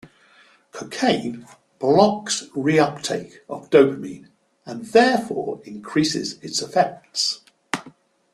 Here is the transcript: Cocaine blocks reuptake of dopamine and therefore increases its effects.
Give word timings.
Cocaine 0.71 1.45
blocks 1.77 2.47
reuptake 2.55 3.33
of 3.47 3.69
dopamine 3.69 4.29
and 4.65 4.85
therefore 4.85 5.61
increases 5.63 6.39
its 6.41 6.59
effects. 6.63 7.41